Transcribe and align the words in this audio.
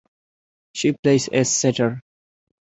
She 0.73 0.93
plays 0.93 1.27
as 1.27 1.55
setter. 1.55 2.01